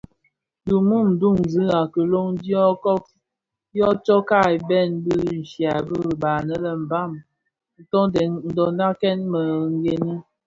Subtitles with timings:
[0.65, 2.29] Di mum duňzi a kiloň
[3.73, 7.11] dyo tsokka bèn dhishya di ribaï anë lè Mbam
[8.49, 10.13] ntondakèn mii gene.